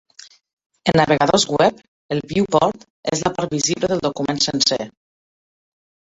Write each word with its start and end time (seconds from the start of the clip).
En 0.93 0.95
navegadors 0.99 1.45
web, 1.55 1.83
el 2.15 2.21
"viewport" 2.31 2.87
és 3.13 3.23
la 3.27 3.33
part 3.37 3.55
visible 3.59 3.93
del 3.93 4.03
document 4.09 4.43
sencer. 4.49 4.81